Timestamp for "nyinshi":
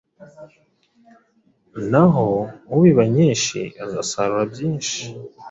3.15-3.59